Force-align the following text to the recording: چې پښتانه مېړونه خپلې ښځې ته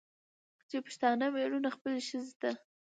چې 0.69 0.77
پښتانه 0.85 1.25
مېړونه 1.35 1.69
خپلې 1.75 1.99
ښځې 2.07 2.33
ته 2.41 2.51